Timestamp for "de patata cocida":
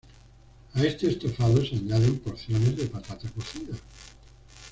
2.75-3.75